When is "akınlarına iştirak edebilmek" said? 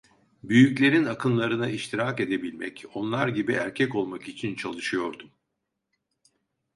1.05-2.85